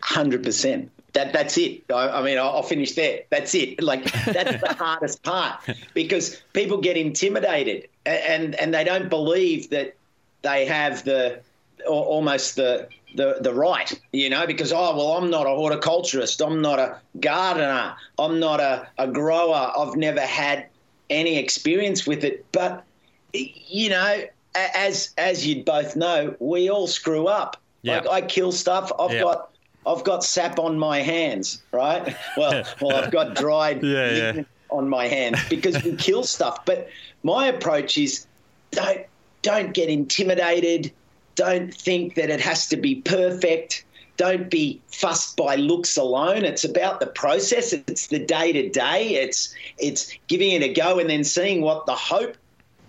[0.00, 0.90] hundred percent.
[1.14, 1.82] That that's it.
[1.90, 3.22] I, I mean, I'll, I'll, finish there.
[3.30, 3.82] That's it.
[3.82, 5.60] Like that's the hardest part
[5.94, 9.96] because people get intimidated and and they don't believe that
[10.42, 11.40] they have the
[11.88, 16.40] or almost the the the right, you know, because oh well, I'm not a horticulturist,
[16.40, 20.66] I'm not a gardener, I'm not a, a grower, I've never had
[21.10, 22.44] any experience with it.
[22.52, 22.84] But
[23.32, 27.56] you know, as as you'd both know, we all screw up.
[27.84, 28.92] Like I kill stuff.
[28.98, 29.24] I've yep.
[29.24, 29.50] got
[29.86, 32.16] I've got sap on my hands, right?
[32.36, 34.42] Well, well, I've got dried yeah, yeah.
[34.70, 36.64] on my hands because we kill stuff.
[36.64, 36.88] But
[37.22, 38.26] my approach is
[38.70, 39.06] don't
[39.42, 40.92] don't get intimidated.
[41.34, 43.84] Don't think that it has to be perfect.
[44.16, 46.44] Don't be fussed by looks alone.
[46.44, 47.72] It's about the process.
[47.72, 49.14] It's the day to day.
[49.14, 52.36] It's it's giving it a go and then seeing what the hope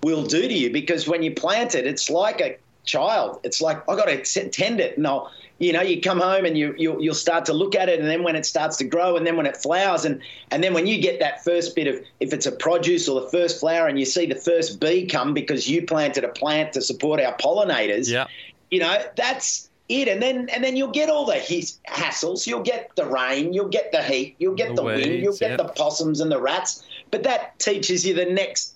[0.03, 3.39] will do to you because when you plant it, it's like a child.
[3.43, 6.57] It's like I got to tend it, and I'll, you know, you come home and
[6.57, 9.15] you you'll, you'll start to look at it, and then when it starts to grow,
[9.15, 12.03] and then when it flowers, and and then when you get that first bit of
[12.19, 15.33] if it's a produce or the first flower, and you see the first bee come
[15.33, 18.09] because you planted a plant to support our pollinators.
[18.09, 18.27] Yeah.
[18.71, 22.47] You know, that's it, and then and then you'll get all the his, hassles.
[22.47, 25.39] You'll get the rain, you'll get the heat, you'll get The the, wind, you'll weeds,
[25.39, 26.83] get the possums and the rats.
[27.11, 28.75] But that teaches you the next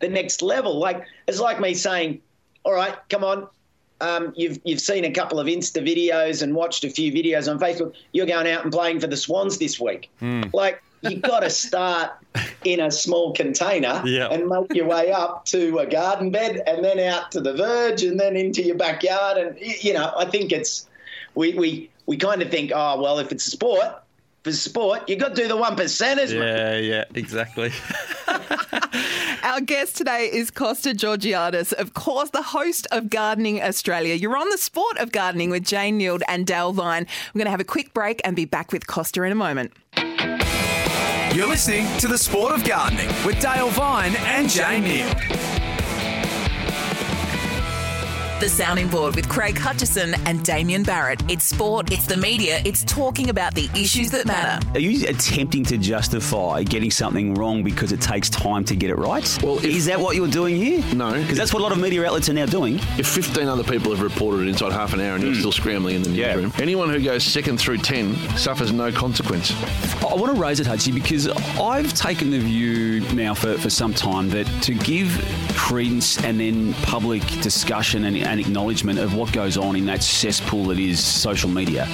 [0.00, 0.78] the next level.
[0.78, 2.20] Like it's like me saying,
[2.64, 3.48] "All right, come on."
[4.00, 7.58] Um, you've you've seen a couple of Insta videos and watched a few videos on
[7.58, 7.94] Facebook.
[8.12, 10.08] You're going out and playing for the Swans this week.
[10.52, 12.12] Like you've got to start
[12.64, 14.28] in a small container Yeah.
[14.28, 18.02] and make your way up to a garden bed, and then out to the verge,
[18.04, 19.36] and then into your backyard.
[19.36, 20.86] And you know, I think it's
[21.34, 24.00] we we we kind of think, oh well, if it's a sport,
[24.40, 26.30] if it's a sport, you got to do the one percenters.
[26.30, 26.56] mate.
[26.56, 27.72] Yeah, yeah, exactly.
[29.42, 34.14] Our guest today is Costa Georgiadis, of course, the host of Gardening Australia.
[34.14, 37.06] You're on the sport of gardening with Jane Nield and Dale Vine.
[37.34, 39.72] We're going to have a quick break and be back with Costa in a moment.
[41.34, 45.47] You're listening to The Sport of Gardening with Dale Vine and Jane Nield.
[48.40, 51.20] The Sounding Board with Craig Hutchison and Damien Barrett.
[51.28, 54.64] It's sport, it's the media, it's talking about the issues that matter.
[54.74, 58.94] Are you attempting to justify getting something wrong because it takes time to get it
[58.94, 59.38] right?
[59.42, 60.84] Well, if- is that what you're doing here?
[60.94, 61.14] No.
[61.20, 62.76] because that's what a lot of media outlets are now doing.
[62.96, 65.40] If 15 other people have reported it inside half an hour and you're hmm.
[65.40, 66.36] still scrambling in the Yeah.
[66.36, 69.52] newsroom, anyone who goes second through 10 suffers no consequence.
[70.04, 71.26] I want to raise it, Hutchie, because
[71.58, 75.10] I've taken the view now for, for some time that to give
[75.56, 80.64] credence and then public discussion and, and acknowledgement of what goes on in that cesspool
[80.64, 81.86] that is social media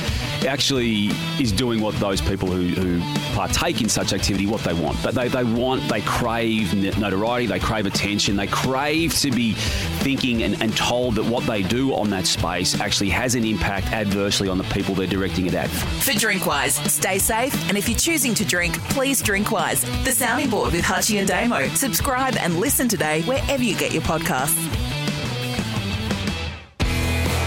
[0.47, 1.07] actually
[1.41, 3.01] is doing what those people who, who
[3.35, 5.01] partake in such activity what they want.
[5.03, 10.43] But they, they want, they crave notoriety, they crave attention, they crave to be thinking
[10.43, 14.49] and, and told that what they do on that space actually has an impact adversely
[14.49, 15.71] on the people they're directing it at.
[15.71, 19.83] For Drinkwise, stay safe, and if you're choosing to drink, please drink wise.
[20.05, 21.69] The Sounding Board with Hutchie and Damo.
[21.69, 24.84] Subscribe and listen today wherever you get your podcasts.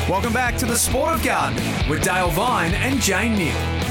[0.10, 3.88] Welcome back to The Sport of Gardening with Dale Vine and Jane Nield.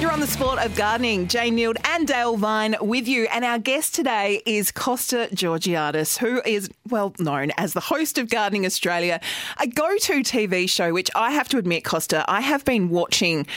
[0.00, 1.26] You're on the sport of gardening.
[1.26, 3.24] Jane Nield and Dale Vine with you.
[3.32, 8.30] And our guest today is Costa Georgiadis, who is well known as the host of
[8.30, 9.20] Gardening Australia,
[9.58, 13.48] a go to TV show, which I have to admit, Costa, I have been watching.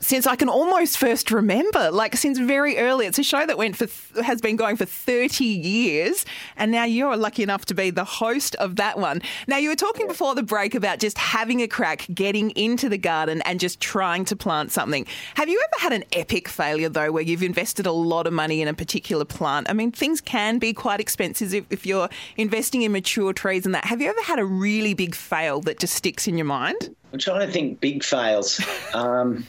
[0.00, 3.74] Since I can almost first remember, like since very early, it's a show that went
[3.76, 3.88] for
[4.22, 6.24] has been going for thirty years,
[6.56, 9.20] and now you're lucky enough to be the host of that one.
[9.48, 12.98] Now you were talking before the break about just having a crack, getting into the
[12.98, 15.06] garden, and just trying to plant something.
[15.34, 18.62] Have you ever had an epic failure though, where you've invested a lot of money
[18.62, 19.68] in a particular plant?
[19.68, 23.74] I mean, things can be quite expensive if, if you're investing in mature trees and
[23.74, 23.86] that.
[23.86, 26.94] Have you ever had a really big fail that just sticks in your mind?
[27.12, 28.60] I'm trying to think big fails.
[28.94, 29.46] Um,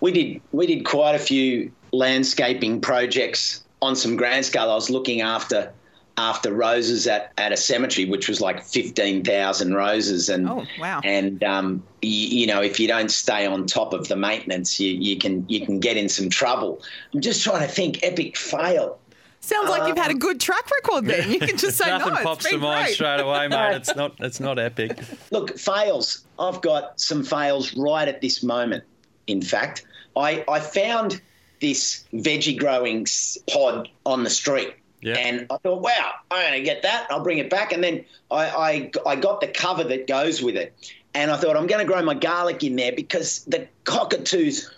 [0.00, 4.70] we did we did quite a few landscaping projects on some grand scale.
[4.70, 5.72] I was looking after
[6.16, 11.00] after roses at, at a cemetery, which was like fifteen thousand roses, and Oh, wow.
[11.02, 14.90] and um, you, you know if you don't stay on top of the maintenance, you,
[14.90, 16.82] you can you can get in some trouble.
[17.14, 18.98] I'm just trying to think epic fail.
[19.40, 21.30] Sounds like you've had a um, good track record then.
[21.30, 22.14] You can just say Nothing no.
[22.14, 22.94] it's pops to been mind great.
[22.94, 23.76] straight away, mate.
[23.76, 24.14] It's not.
[24.20, 24.98] It's not epic.
[25.30, 26.24] Look, fails.
[26.38, 28.84] I've got some fails right at this moment.
[29.26, 31.20] In fact, I, I found
[31.60, 33.06] this veggie growing
[33.50, 34.74] pod on the street.
[35.02, 35.14] Yeah.
[35.14, 37.06] And I thought, wow, I'm going to get that.
[37.10, 37.72] I'll bring it back.
[37.72, 40.74] And then I, I, I got the cover that goes with it.
[41.14, 44.70] And I thought, I'm going to grow my garlic in there because the cockatoos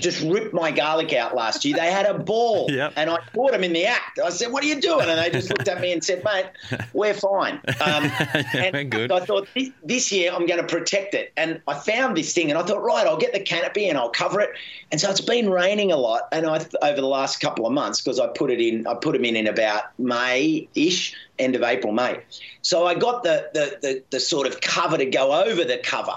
[0.00, 1.76] just ripped my garlic out last year.
[1.76, 2.68] They had a ball.
[2.80, 2.92] Yep.
[2.96, 4.20] And I caught them in the act.
[4.24, 5.08] I said, what are you doing?
[5.08, 6.46] And they just looked at me and said, mate,
[6.92, 7.60] we're fine.
[7.80, 8.10] Um,
[8.54, 9.12] and we're good.
[9.12, 11.32] I thought this, this year I'm going to protect it.
[11.36, 14.10] And I found this thing and I thought, right, I'll get the canopy and I'll
[14.10, 14.50] cover it.
[14.92, 16.28] And so it's been raining a lot.
[16.32, 19.12] And I, over the last couple of months, because I put it in, I put
[19.12, 22.20] them in in about May ish, end of April, May.
[22.62, 26.16] So I got the, the, the, the sort of cover to go over the cover,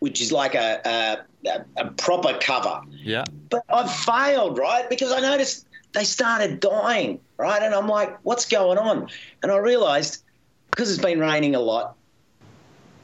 [0.00, 3.24] which is like a, a, a, a proper cover Yeah.
[3.50, 4.88] but I've failed, right?
[4.90, 7.62] Because I noticed they started dying, right?
[7.62, 9.08] And I'm like, what's going on?
[9.42, 10.22] And I realised
[10.70, 11.96] because it's been raining a lot,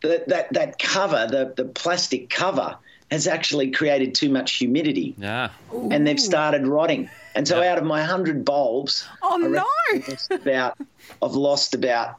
[0.03, 2.77] that that, that cover, the, the plastic cover,
[3.11, 5.51] has actually created too much humidity Yeah.
[5.91, 7.09] and they've started rotting.
[7.35, 9.67] And so out of my 100 bulbs, Oh, I no.
[10.09, 10.79] Lost about,
[11.23, 12.17] I've lost about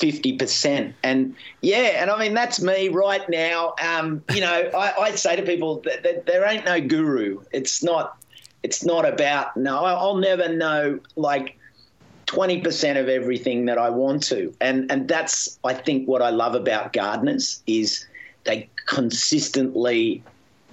[0.00, 0.92] 50%.
[1.02, 3.74] And yeah, and I mean, that's me right now.
[3.80, 7.42] Um, you know, I, I say to people that, that there ain't no guru.
[7.52, 8.16] It's not,
[8.62, 11.56] it's not about, no, I'll never know like
[12.30, 14.54] 20% of everything that I want to.
[14.60, 18.06] And and that's I think what I love about gardeners is
[18.44, 20.22] they consistently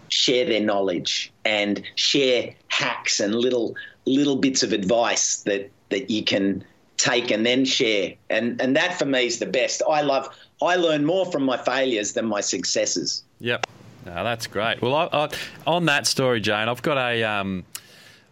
[0.10, 6.24] share their knowledge and share hacks and little little bits of advice that that you
[6.24, 6.63] can
[6.98, 8.14] take and then share.
[8.30, 9.82] And and that for me is the best.
[9.90, 10.30] I love
[10.62, 13.24] I learn more from my failures than my successes.
[13.40, 13.68] Yep.
[14.06, 14.82] No, that's great.
[14.82, 15.30] Well, I, I,
[15.66, 17.66] on that story, Jane, I've got a um,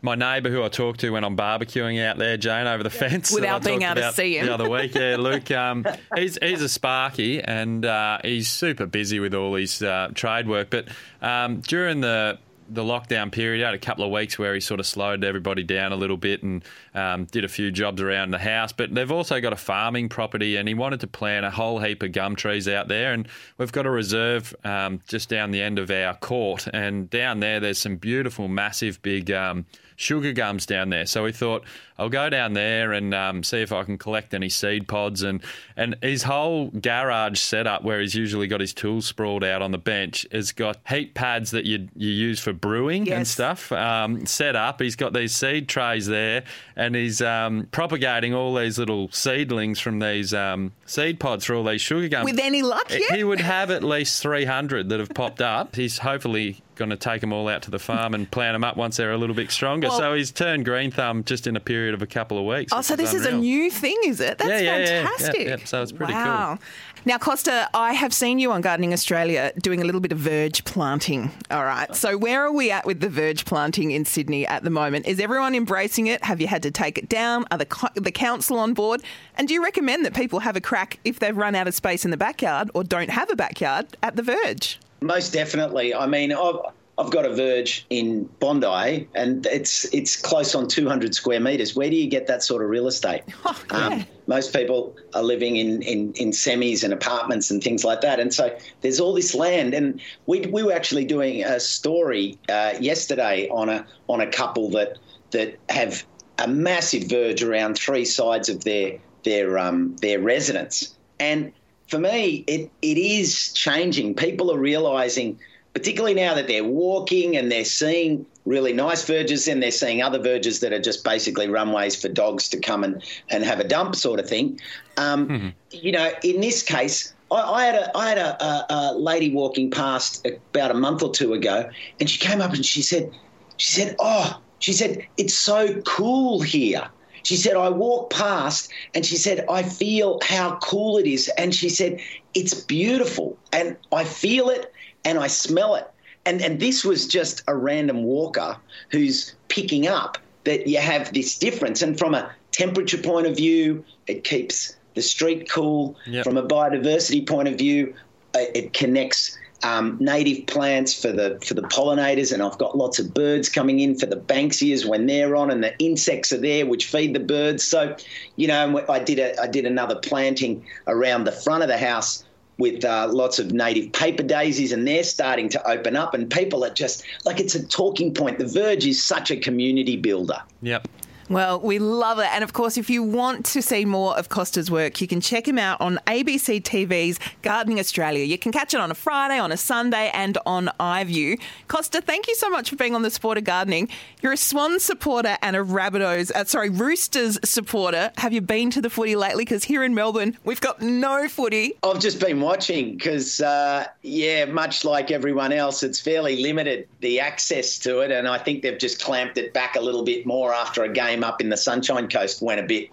[0.01, 3.33] my neighbour who I talked to when I'm barbecuing out there, Jane, over the fence.
[3.33, 4.45] Without being able to see him.
[4.45, 5.51] The other week, yeah, Luke.
[5.51, 10.47] Um, he's he's a sparky and uh, he's super busy with all his uh, trade
[10.47, 10.69] work.
[10.69, 10.87] But
[11.21, 14.85] um, during the the lockdown period, had a couple of weeks where he sort of
[14.85, 18.71] slowed everybody down a little bit and um, did a few jobs around the house.
[18.71, 22.03] But they've also got a farming property, and he wanted to plant a whole heap
[22.03, 23.13] of gum trees out there.
[23.13, 27.39] And we've got a reserve um, just down the end of our court, and down
[27.39, 29.31] there there's some beautiful, massive, big.
[29.31, 31.05] Um, sugar gums down there.
[31.05, 31.63] So we thought
[31.97, 35.23] I'll go down there and um, see if I can collect any seed pods.
[35.23, 35.41] And,
[35.77, 39.77] and his whole garage setup, where he's usually got his tools sprawled out on the
[39.77, 44.55] bench, has got heat pads that you you use for brewing and stuff um, set
[44.55, 44.81] up.
[44.81, 46.43] He's got these seed trays there,
[46.75, 51.63] and he's um, propagating all these little seedlings from these um, seed pods for all
[51.63, 52.25] these sugar gums.
[52.25, 53.15] With any luck, yeah?
[53.15, 55.75] He would have at least 300 that have popped up.
[55.75, 58.77] He's hopefully going to take them all out to the farm and plant them up
[58.77, 59.87] once they're a little bit stronger.
[59.87, 62.71] Well- so he's turned green thumb just in a period of a couple of weeks.
[62.75, 64.37] Oh, so this is a new thing, is it?
[64.37, 65.47] That's Yeah, yeah, fantastic.
[65.47, 65.55] yeah.
[65.65, 66.59] So it's pretty cool.
[67.07, 70.65] Now, Costa, I have seen you on Gardening Australia doing a little bit of verge
[70.65, 71.29] planting.
[71.51, 71.95] All right.
[71.95, 75.05] So, where are we at with the verge planting in Sydney at the moment?
[75.05, 76.23] Is everyone embracing it?
[76.25, 77.45] Have you had to take it down?
[77.51, 79.03] Are the, co- the council on board?
[79.35, 82.05] And do you recommend that people have a crack if they've run out of space
[82.05, 84.79] in the backyard or don't have a backyard at the verge?
[85.01, 85.93] Most definitely.
[85.93, 86.55] I mean, I've,
[86.97, 91.75] I've got a verge in Bondi, and it's it's close on 200 square metres.
[91.75, 93.23] Where do you get that sort of real estate?
[93.71, 98.19] um, most people are living in, in, in semis and apartments and things like that,
[98.19, 99.73] and so there's all this land.
[99.73, 104.69] And we, we were actually doing a story uh, yesterday on a on a couple
[104.71, 104.97] that
[105.31, 106.05] that have
[106.39, 111.51] a massive verge around three sides of their their um, their residence, and
[111.87, 114.15] for me, it, it is changing.
[114.15, 115.39] People are realising,
[115.73, 120.19] particularly now that they're walking and they're seeing really nice verges and they're seeing other
[120.19, 123.95] verges that are just basically runways for dogs to come and, and have a dump
[123.95, 124.59] sort of thing.
[124.97, 128.93] Um, You know, in this case, I, I had a I had a, a, a
[128.97, 131.69] lady walking past about a month or two ago,
[131.99, 133.11] and she came up and she said,
[133.57, 136.87] she said, "Oh, she said it's so cool here."
[137.25, 141.27] She said, I walk past and she said, I feel how cool it is.
[141.39, 141.99] And she said,
[142.35, 143.35] it's beautiful.
[143.51, 144.71] And I feel it
[145.03, 145.89] and I smell it.
[146.27, 148.57] And, and this was just a random walker
[148.91, 151.81] who's picking up that you have this difference.
[151.81, 155.95] And from a temperature point of view, it keeps the street cool.
[156.05, 156.25] Yep.
[156.25, 157.95] From a biodiversity point of view,
[158.35, 163.13] it connects um, native plants for the for the pollinators, and I've got lots of
[163.13, 166.85] birds coming in for the banksias when they're on, and the insects are there which
[166.85, 167.63] feed the birds.
[167.63, 167.95] So,
[168.35, 172.23] you know, I did a I did another planting around the front of the house
[172.57, 176.63] with uh, lots of native paper daisies, and they're starting to open up, and people
[176.63, 178.39] are just like it's a talking point.
[178.39, 180.41] The Verge is such a community builder.
[180.61, 180.87] Yep.
[181.27, 182.27] Well, we love it.
[182.31, 185.47] And of course, if you want to see more of Costa's work, you can check
[185.47, 188.23] him out on ABC TV's Gardening Australia.
[188.23, 191.39] You can catch it on a Friday, on a Sunday, and on iView.
[191.67, 193.89] Costa, thank you so much for being on the Sport of Gardening.
[194.21, 198.11] You're a Swan supporter and a Rabbitohs, uh, sorry, Roosters supporter.
[198.17, 199.45] Have you been to the footy lately?
[199.45, 201.73] Because here in Melbourne, we've got no footy.
[201.81, 207.19] I've just been watching because, uh, yeah, much like everyone else, it's fairly limited the
[207.19, 210.53] access to it, and I think they've just clamped it back a little bit more
[210.53, 212.89] after a game up in the Sunshine Coast went a bit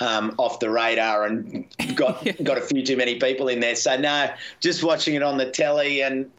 [0.00, 3.76] um, off the radar and got got a few too many people in there.
[3.76, 4.30] So no,
[4.60, 6.30] just watching it on the telly and.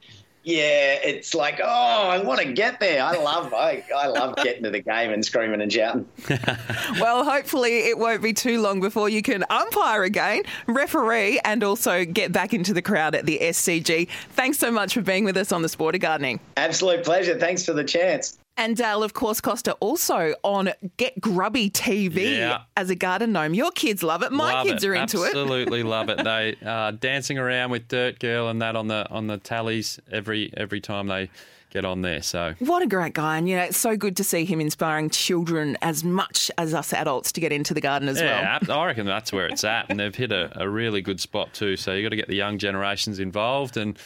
[0.45, 3.01] Yeah, it's like, oh, I want to get there.
[3.01, 6.05] I love, I, I love getting to the game and screaming and shouting.
[6.99, 12.03] Well, hopefully it won't be too long before you can umpire again, referee, and also
[12.03, 14.09] get back into the crowd at the SCG.
[14.31, 16.41] Thanks so much for being with us on the Sport of Gardening.
[16.57, 17.39] Absolute pleasure.
[17.39, 18.37] Thanks for the chance.
[18.55, 22.61] And Dale, of course, Costa also on Get Grubby TV Yeah.
[22.77, 23.53] as a garden gnome.
[23.55, 24.31] Your kids love it.
[24.31, 24.87] My Love kids it.
[24.89, 25.27] are into it.
[25.29, 26.23] Absolutely love it.
[26.23, 30.51] They uh, dancing around with Dirt Girl and that on the on the tallies every
[30.55, 31.31] every time they
[31.71, 32.21] get on there.
[32.21, 33.37] So What a great guy.
[33.39, 36.93] And, you know, it's so good to see him inspiring children as much as us
[36.93, 38.27] adults to get into the garden as well.
[38.27, 41.51] yeah, I reckon that's where it's at, and they've hit a, a really good spot
[41.55, 41.75] too.
[41.75, 43.97] So you have got to get the young generations involved and.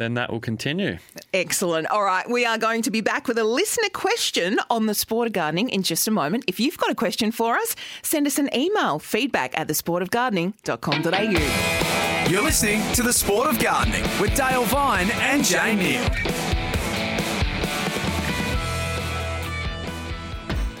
[0.00, 0.96] Then that will continue.
[1.34, 1.86] Excellent.
[1.88, 5.26] All right, we are going to be back with a listener question on the sport
[5.26, 6.44] of gardening in just a moment.
[6.46, 12.30] If you've got a question for us, send us an email feedback at thesportofgardening.com.au.
[12.30, 16.49] You're listening to The Sport of Gardening with Dale Vine and Jane Nield.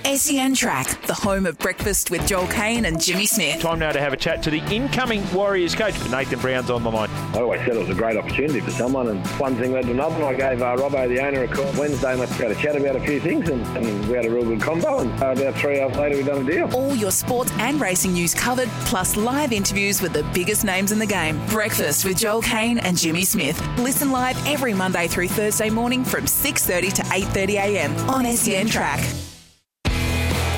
[0.04, 3.60] SEN Track, the home of breakfast with Joel Kane and Jimmy Smith.
[3.60, 6.90] Time now to have a chat to the incoming Warriors coach, Nathan Brown's on the
[6.90, 7.08] line.
[7.34, 9.92] I always said it was a great opportunity for someone, and one thing led to
[9.92, 10.24] another.
[10.24, 12.96] I gave uh, Robbo, the owner, a call Wednesday, and we had a chat about
[12.96, 14.98] a few things, and, and we had a real good combo.
[14.98, 16.74] And uh, about three hours later, we done a deal.
[16.74, 20.98] All your sports and racing news covered, plus live interviews with the biggest names in
[20.98, 21.44] the game.
[21.46, 23.60] Breakfast with Joel Kane and Jimmy Smith.
[23.78, 27.96] Listen live every Monday through Thursday morning from 6:30 to 8:30 a.m.
[28.10, 29.00] on SEN Track.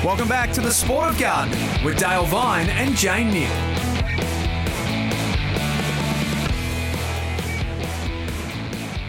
[0.03, 3.73] Welcome back to The Sport of Gardening with Dale Vine and Jane Nield.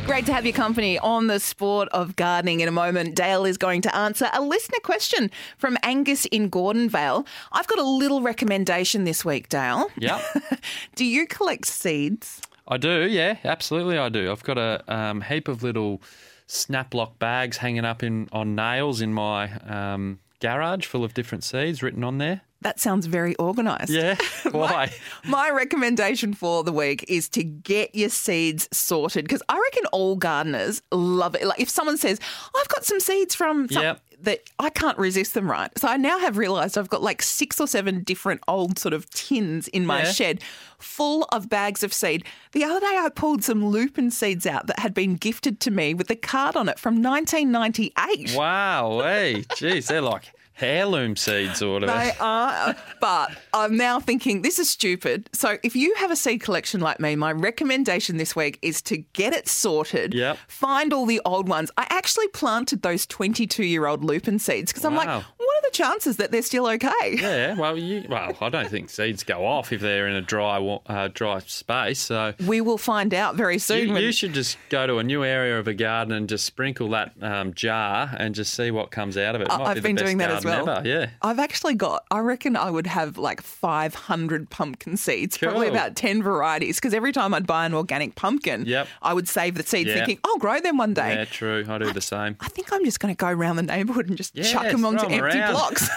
[0.06, 2.60] Great to have your company on the sport of gardening.
[2.60, 7.26] In a moment, Dale is going to answer a listener question from Angus in Gordonvale.
[7.50, 9.90] I've got a little recommendation this week, Dale.
[9.98, 10.22] Yeah.
[10.94, 12.40] Do you collect seeds?
[12.68, 14.30] I do, yeah, absolutely, I do.
[14.30, 16.00] I've got a um, heap of little
[16.46, 21.42] snap lock bags hanging up in on nails in my um, garage, full of different
[21.42, 22.42] seeds written on there.
[22.60, 23.90] That sounds very organised.
[23.90, 24.16] Yeah,
[24.50, 24.90] why?
[25.24, 30.16] My recommendation for the week is to get your seeds sorted because I reckon all
[30.16, 31.46] gardeners love it.
[31.46, 32.18] Like if someone says,
[32.56, 34.00] "I've got some seeds from," some, Yep.
[34.24, 35.70] That I can't resist them, right?
[35.78, 39.08] So I now have realised I've got like six or seven different old sort of
[39.10, 40.12] tins in my Yeah.
[40.12, 40.42] shed
[40.78, 42.24] full of bags of seed.
[42.52, 45.94] The other day I pulled some lupin seeds out that had been gifted to me
[45.94, 48.34] with a card on it from 1998.
[48.36, 51.92] Wow, hey, geez, they're like heirloom seeds or whatever.
[51.98, 55.28] They are, but I'm now thinking this is stupid.
[55.32, 58.98] So if you have a seed collection like me, my recommendation this week is to
[58.98, 60.14] get it sorted.
[60.14, 60.38] Yep.
[60.48, 61.70] Find all the old ones.
[61.76, 65.70] I actually planted those 22 year old lupin seeds because I'm like, what are the
[65.72, 66.90] chances that they're still okay?
[67.14, 70.58] Yeah, well, you, well, I don't think seeds go off if they're in a dry,
[70.86, 72.00] uh, dry space.
[72.00, 73.88] So We will find out very soon.
[73.88, 76.90] you, you should just go to a new area of a garden and just sprinkle
[76.90, 79.48] that um, jar and just see what comes out of it.
[79.50, 80.68] I- Might I've be the been best doing that as well.
[80.68, 81.10] ever, Yeah.
[81.22, 86.22] I've actually got, I reckon I would have like 500 pumpkin seeds, probably about 10
[86.22, 86.76] varieties.
[86.76, 88.88] Because every time I'd buy an organic pumpkin, Yep.
[89.02, 89.96] I would save the seeds Yeah.
[89.96, 91.14] thinking, I'll grow them one day.
[91.14, 91.64] Yeah, true.
[91.68, 92.36] I do the same.
[92.40, 94.84] I think I'm just going to go around the neighbourhood and just Yes, chuck them
[94.84, 95.52] onto throw 'em empty around.
[95.52, 95.88] blocks.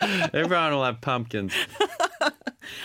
[0.34, 1.52] Everyone will have pumpkins.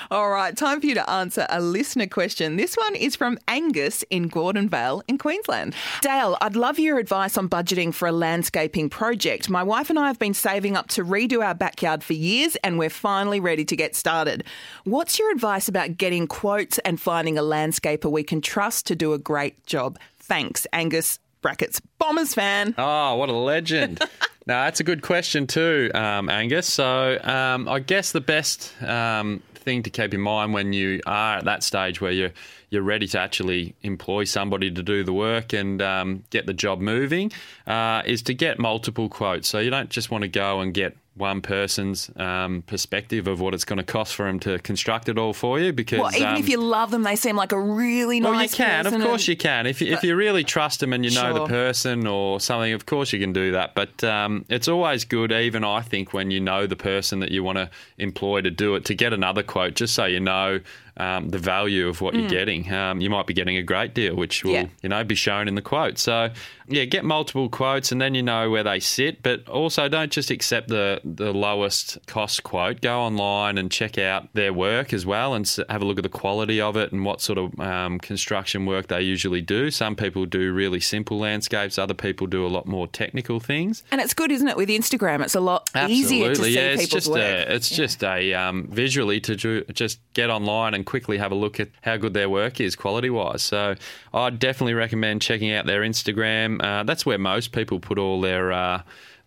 [0.10, 2.58] All right, time for you to answer a listener question.
[2.58, 5.74] This one is from Angus in Gordonvale in Queensland.
[6.02, 9.50] Dale, I'd love your advice on budgeting for a landscaping project.
[9.50, 12.78] My wife and I have been saving up to redo our backyard for years and
[12.78, 14.44] we're finally ready to get started.
[14.84, 19.14] What's your advice about getting quotes and finding a landscaper we can trust to do
[19.14, 20.00] a great job?
[20.20, 21.20] Thanks, Angus.
[21.42, 22.76] Brackets, Bombers fan.
[22.78, 24.00] Oh, what a legend.
[24.46, 26.68] no, that's a good question too, um, Angus.
[26.68, 31.38] So um, I guess the best um, thing to keep in mind when you are
[31.38, 32.32] at that stage where you're
[32.70, 36.80] you're ready to actually employ somebody to do the work and um, get the job
[36.80, 37.32] moving
[37.68, 39.48] uh, is to get multiple quotes.
[39.48, 43.54] So you don't just want to go and get one person's um, perspective of what
[43.54, 46.28] it's going to cost for them to construct it all for you because Well, even
[46.30, 48.88] um, if you love them, they seem like a really nice well, you can.
[48.88, 49.68] Of course, and- you can.
[49.68, 52.86] If you, if you really trust them and you know the person or something, of
[52.86, 53.76] course you can do that.
[53.76, 57.44] But um, it's always good, even I think, when you know the person that you
[57.44, 60.62] want to employ to do it, to get another quote, just so you know
[61.02, 62.30] um, the value of what you're Mm.
[62.30, 62.74] getting.
[62.74, 64.68] Um, you might be getting a great deal, which will Yeah.
[64.84, 65.98] you know be shown in the quote.
[65.98, 66.30] So
[66.68, 69.22] yeah, get multiple quotes, and then you know where they sit.
[69.24, 72.82] But also, don't just accept the the lowest cost quote.
[72.82, 76.10] Go online and check out their work as well, and have a look at the
[76.24, 79.72] quality of it and what sort of um, construction work they usually do.
[79.72, 81.78] Some people do really simple landscapes.
[81.78, 83.84] Other people do a lot more technical things.
[83.92, 84.56] And it's good, isn't it?
[84.56, 86.62] With Instagram, it's a lot easier to Absolutely, see yeah.
[86.74, 87.20] It's people's just work.
[87.50, 91.36] a, it's just a um, visually to ju- just get online and quickly have a
[91.36, 93.42] look at how good their work is quality wise.
[93.42, 93.76] So
[94.14, 96.62] I'd definitely recommend checking out their Instagram.
[96.62, 98.82] Uh, that's where most people put all their uh,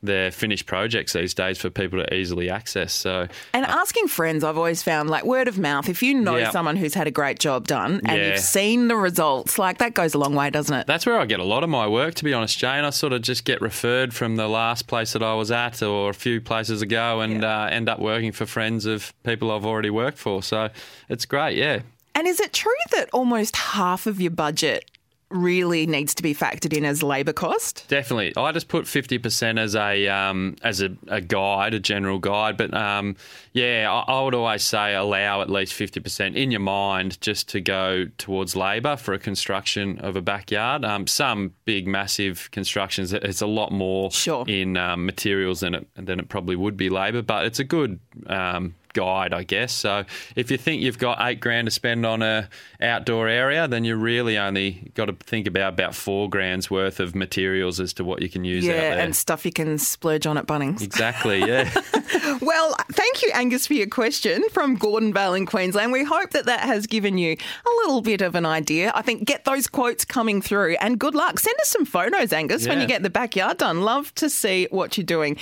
[0.05, 2.93] their finished projects these days for people to easily access.
[2.93, 5.89] So And asking friends, I've always found like word of mouth.
[5.89, 6.51] If you know Yeah.
[6.51, 8.29] someone who's had a great job done and Yeah.
[8.33, 10.87] you've seen the results, like that goes a long way, doesn't it?
[10.87, 12.85] That's where I get a lot of my work, to be honest, Jane.
[12.85, 16.11] I sort of just get referred from the last place that I was at or
[16.11, 19.91] a few places ago and uh, end up working for friends of people I've already
[19.91, 20.43] worked for.
[20.43, 20.69] So
[21.09, 21.81] it's great, yeah.
[22.15, 24.89] And is it true that almost half of your budget
[25.35, 27.85] really needs to be factored in as labour cost?
[27.89, 32.19] Definitely, I just put fifty percent as a um, as a, a, guide, a general
[32.19, 32.57] guide.
[32.57, 33.17] But um,
[33.53, 37.49] yeah, I, I, would always say allow at least fifty percent in your mind just
[37.51, 40.85] to go towards labour for a construction of a backyard.
[40.85, 44.45] Um, some big, massive constructions, it's a lot more sure.
[44.49, 47.99] in um, materials than it than it probably would be labour, but it's a good
[48.27, 49.73] um, guide, I guess.
[49.73, 52.49] So if you think you've got eight grand to spend on a
[52.81, 57.15] outdoor area, then you really only got to think about about four grand's worth of
[57.15, 58.99] materials as to what you can use yeah, out there.
[59.01, 60.81] and stuff you can splurge on at Bunnings.
[60.81, 61.71] Exactly, yeah.
[62.41, 65.93] well, thank you, Angus, for your question from Gordonvale in Queensland.
[65.93, 68.93] We hope that that has given you a little bit of an idea.
[68.95, 71.39] I think get those quotes coming through and good luck.
[71.41, 72.71] Send us some photos, Angus, yeah.
[72.71, 73.83] when you get the backyard done.
[73.83, 75.37] Love to see what you're doing.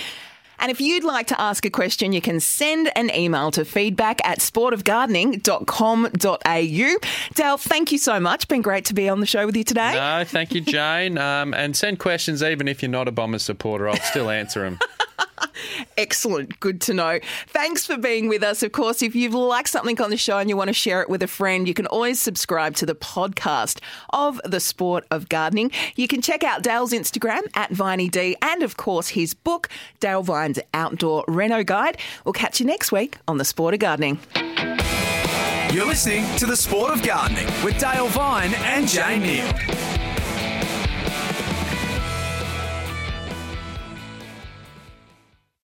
[0.63, 4.25] And if you'd like to ask a question, you can send an email to feedback
[4.25, 6.97] at sportofgardening.com.au.
[7.35, 8.47] Dale, thank you so much.
[8.47, 9.91] Been great to be on the show with you today.
[9.93, 11.17] No, thank you, Jane.
[11.17, 13.89] Um, and send questions even if you're not a Bombers supporter.
[13.89, 14.79] I'll still answer them.
[15.97, 16.59] Excellent.
[16.59, 17.19] Good to know.
[17.47, 18.63] Thanks for being with us.
[18.63, 21.09] Of course, if you've liked something on the show and you want to share it
[21.09, 23.79] with a friend, you can always subscribe to the podcast
[24.11, 25.71] of The Sport of Gardening.
[25.95, 30.23] You can check out Dale's Instagram at VineyD and, of course, his book, Dale
[30.53, 31.97] Vine's Outdoor Reno Guide.
[32.25, 34.19] We'll catch you next week on The Sport of Gardening.
[35.71, 40.02] You're listening to The Sport of Gardening with Dale Vine and Jane Nield.